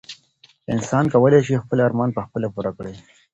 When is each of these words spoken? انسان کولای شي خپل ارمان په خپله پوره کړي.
انسان 0.73 1.05
کولای 1.13 1.39
شي 1.47 1.55
خپل 1.63 1.77
ارمان 1.87 2.09
په 2.15 2.21
خپله 2.25 2.47
پوره 2.53 2.71
کړي. 2.77 2.93